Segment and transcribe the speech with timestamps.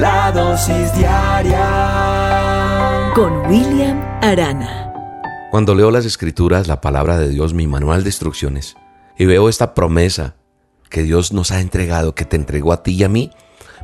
[0.00, 1.56] La dosis diaria
[3.16, 4.92] con William Arana.
[5.50, 8.76] Cuando leo las escrituras, la palabra de Dios, mi manual de instrucciones,
[9.18, 10.36] y veo esta promesa
[10.88, 13.32] que Dios nos ha entregado, que te entregó a ti y a mí,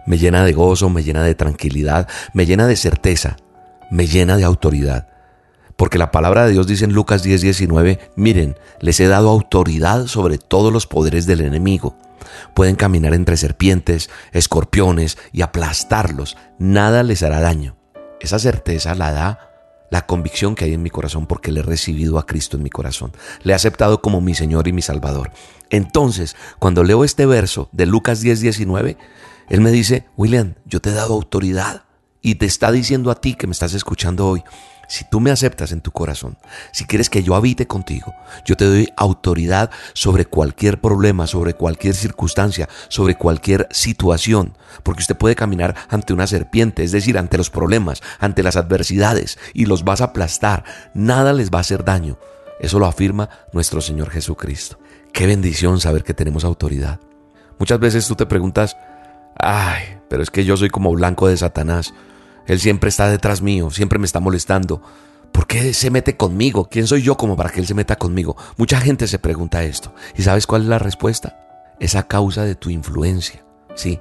[0.06, 3.36] me llena de gozo, me llena de tranquilidad, me llena de certeza,
[3.90, 5.08] me llena de autoridad.
[5.76, 10.06] Porque la palabra de Dios dice en Lucas 10, 19, miren, les he dado autoridad
[10.06, 11.96] sobre todos los poderes del enemigo.
[12.54, 16.36] Pueden caminar entre serpientes, escorpiones y aplastarlos.
[16.58, 17.76] Nada les hará daño.
[18.20, 19.50] Esa certeza la da
[19.90, 22.70] la convicción que hay en mi corazón porque le he recibido a Cristo en mi
[22.70, 23.12] corazón.
[23.42, 25.30] Le he aceptado como mi Señor y mi Salvador.
[25.70, 28.96] Entonces, cuando leo este verso de Lucas 10, 19,
[29.48, 31.84] Él me dice, William, yo te he dado autoridad
[32.22, 34.42] y te está diciendo a ti que me estás escuchando hoy,
[34.88, 36.36] si tú me aceptas en tu corazón,
[36.72, 41.94] si quieres que yo habite contigo, yo te doy autoridad sobre cualquier problema, sobre cualquier
[41.94, 47.50] circunstancia, sobre cualquier situación, porque usted puede caminar ante una serpiente, es decir, ante los
[47.50, 52.18] problemas, ante las adversidades, y los vas a aplastar, nada les va a hacer daño.
[52.60, 54.78] Eso lo afirma nuestro Señor Jesucristo.
[55.12, 57.00] Qué bendición saber que tenemos autoridad.
[57.58, 58.76] Muchas veces tú te preguntas,
[59.38, 61.94] ay, pero es que yo soy como blanco de Satanás.
[62.46, 64.82] Él siempre está detrás mío, siempre me está molestando.
[65.32, 66.68] ¿Por qué se mete conmigo?
[66.70, 68.36] ¿Quién soy yo como para que Él se meta conmigo?
[68.56, 69.92] Mucha gente se pregunta esto.
[70.16, 71.74] ¿Y sabes cuál es la respuesta?
[71.80, 73.44] Es a causa de tu influencia.
[73.74, 74.00] Sí,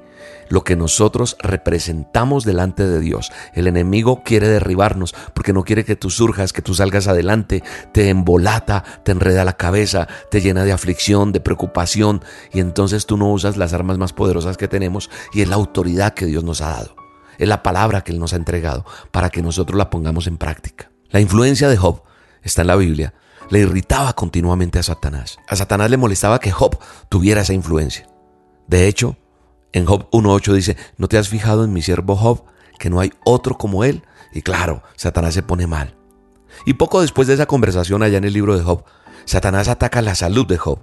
[0.50, 3.32] lo que nosotros representamos delante de Dios.
[3.56, 8.10] El enemigo quiere derribarnos porque no quiere que tú surjas, que tú salgas adelante, te
[8.10, 13.32] embolata, te enreda la cabeza, te llena de aflicción, de preocupación y entonces tú no
[13.32, 16.70] usas las armas más poderosas que tenemos y es la autoridad que Dios nos ha
[16.70, 17.03] dado.
[17.38, 20.92] Es la palabra que Él nos ha entregado para que nosotros la pongamos en práctica.
[21.10, 22.04] La influencia de Job
[22.42, 23.14] está en la Biblia.
[23.50, 25.38] Le irritaba continuamente a Satanás.
[25.48, 26.78] A Satanás le molestaba que Job
[27.10, 28.08] tuviera esa influencia.
[28.68, 29.18] De hecho,
[29.74, 32.44] en Job 1.8 dice, ¿no te has fijado en mi siervo Job,
[32.80, 34.04] que no hay otro como él?
[34.34, 35.96] Y claro, Satanás se pone mal.
[36.66, 38.84] Y poco después de esa conversación allá en el libro de Job,
[39.26, 40.80] Satanás ataca la salud de Job,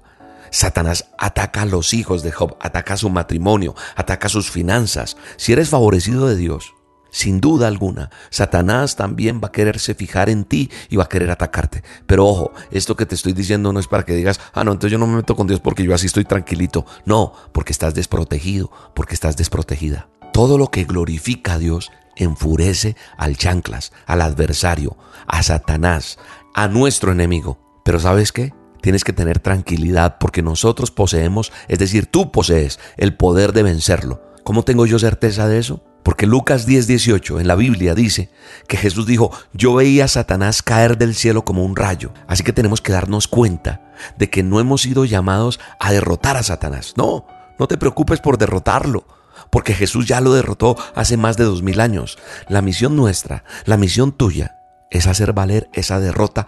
[0.50, 5.16] Satanás ataca a los hijos de Job, ataca su matrimonio, ataca sus finanzas.
[5.36, 6.74] Si eres favorecido de Dios,
[7.10, 11.30] sin duda alguna, Satanás también va a quererse fijar en ti y va a querer
[11.30, 11.82] atacarte.
[12.06, 14.92] Pero ojo, esto que te estoy diciendo no es para que digas, ah, no, entonces
[14.92, 16.86] yo no me meto con Dios porque yo así estoy tranquilito.
[17.04, 20.08] No, porque estás desprotegido, porque estás desprotegida.
[20.32, 24.96] Todo lo que glorifica a Dios enfurece al chanclas, al adversario,
[25.26, 26.18] a Satanás,
[26.54, 27.58] a nuestro enemigo.
[27.84, 28.52] Pero ¿sabes qué?
[28.80, 34.22] Tienes que tener tranquilidad porque nosotros poseemos, es decir, tú posees el poder de vencerlo.
[34.44, 35.82] ¿Cómo tengo yo certeza de eso?
[36.02, 38.30] Porque Lucas 10:18 en la Biblia dice
[38.66, 42.12] que Jesús dijo, yo veía a Satanás caer del cielo como un rayo.
[42.26, 46.42] Así que tenemos que darnos cuenta de que no hemos sido llamados a derrotar a
[46.42, 46.94] Satanás.
[46.96, 47.26] No,
[47.58, 49.04] no te preocupes por derrotarlo.
[49.50, 52.18] Porque Jesús ya lo derrotó hace más de dos mil años.
[52.48, 54.56] La misión nuestra, la misión tuya,
[54.90, 56.46] es hacer valer esa derrota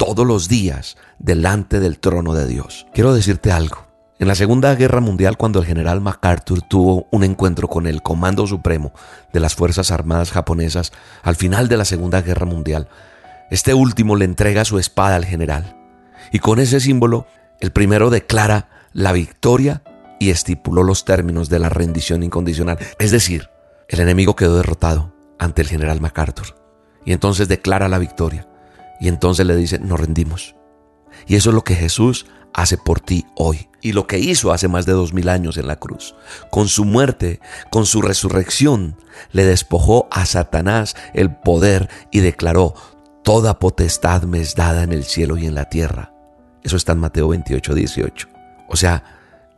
[0.00, 2.86] todos los días delante del trono de Dios.
[2.94, 3.86] Quiero decirte algo.
[4.18, 8.46] En la Segunda Guerra Mundial, cuando el general MacArthur tuvo un encuentro con el Comando
[8.46, 8.94] Supremo
[9.34, 12.88] de las Fuerzas Armadas japonesas al final de la Segunda Guerra Mundial,
[13.50, 15.76] este último le entrega su espada al general.
[16.32, 17.26] Y con ese símbolo,
[17.60, 19.82] el primero declara la victoria
[20.18, 22.78] y estipuló los términos de la rendición incondicional.
[22.98, 23.50] Es decir,
[23.86, 26.56] el enemigo quedó derrotado ante el general MacArthur.
[27.04, 28.49] Y entonces declara la victoria.
[29.00, 30.54] Y entonces le dice, nos rendimos.
[31.26, 33.68] Y eso es lo que Jesús hace por ti hoy.
[33.80, 36.14] Y lo que hizo hace más de dos mil años en la cruz.
[36.50, 37.40] Con su muerte,
[37.70, 38.96] con su resurrección,
[39.32, 42.74] le despojó a Satanás el poder y declaró,
[43.24, 46.12] toda potestad me es dada en el cielo y en la tierra.
[46.62, 48.28] Eso está en Mateo 28, 18.
[48.68, 49.02] O sea,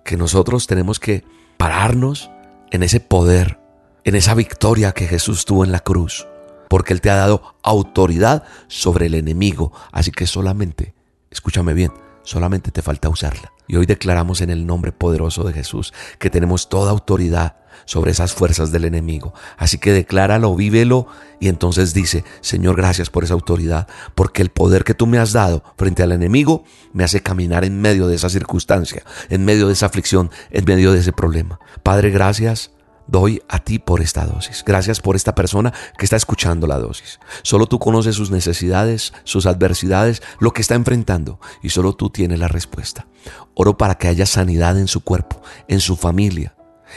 [0.05, 1.25] que nosotros tenemos que
[1.57, 2.31] pararnos
[2.71, 3.59] en ese poder,
[4.05, 6.27] en esa victoria que Jesús tuvo en la cruz
[6.73, 9.75] porque Él te ha dado autoridad sobre el enemigo.
[9.91, 10.95] Así que solamente,
[11.31, 11.93] escúchame bien,
[12.23, 13.53] solamente te falta usarla.
[13.69, 18.33] Y hoy declaramos en el nombre poderoso de Jesús que tenemos toda autoridad sobre esas
[18.33, 19.35] fuerzas del enemigo.
[19.59, 21.09] Así que decláralo, vívelo
[21.41, 25.35] y entonces dice, Señor, gracias por esa autoridad, porque el poder que tú me has
[25.35, 26.65] dado frente al enemigo
[26.95, 30.93] me hace caminar en medio de esa circunstancia, en medio de esa aflicción, en medio
[30.93, 31.61] de ese problema.
[31.83, 32.71] Padre, gracias
[33.07, 34.63] doy a ti por esta dosis.
[34.67, 37.21] Gracias por esta persona que está escuchando la dosis.
[37.43, 42.39] Solo tú conoces sus necesidades, sus adversidades, lo que está enfrentando y solo tú tienes
[42.39, 43.07] la respuesta.
[43.55, 46.55] Oro para que haya sanidad en su cuerpo, en su familia,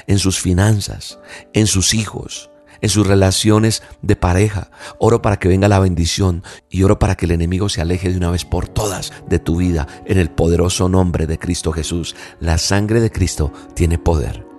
[0.07, 1.19] en sus finanzas,
[1.53, 2.49] en sus hijos,
[2.81, 4.69] en sus relaciones de pareja.
[4.99, 8.17] Oro para que venga la bendición y oro para que el enemigo se aleje de
[8.17, 12.15] una vez por todas de tu vida en el poderoso nombre de Cristo Jesús.
[12.39, 14.54] La sangre de Cristo tiene poder.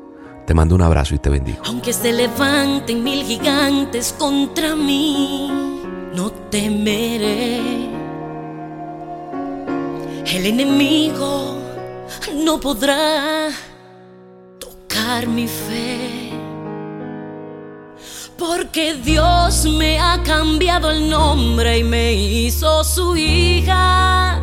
[0.47, 1.59] Te mando un abrazo y te bendigo.
[1.67, 5.51] Aunque se levanten mil gigantes contra mí,
[6.15, 7.61] no temeré.
[10.25, 11.57] El enemigo
[12.33, 13.49] no podrá
[14.61, 16.31] tocar mi fe.
[18.39, 24.41] Porque Dios me ha cambiado el nombre y me hizo su hija.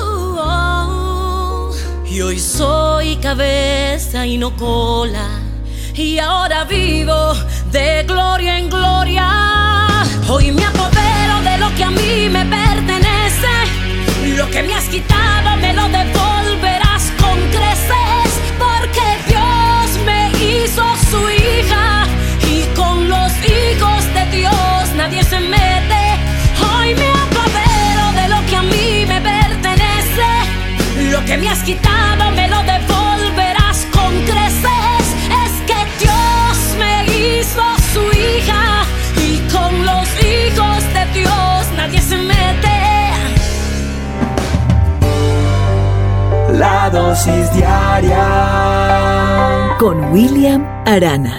[0.00, 1.74] Oh, oh.
[2.10, 5.43] Y hoy soy cabeza y no cola
[5.94, 7.34] y ahora vivo
[7.70, 9.28] de gloria en gloria.
[10.28, 12.73] Hoy me apodero de lo que a mí me pertenece,
[49.78, 51.34] con William Arana.